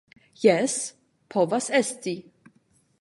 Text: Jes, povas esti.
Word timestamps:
Jes, 0.43 0.77
povas 1.35 1.69
esti. 1.81 2.15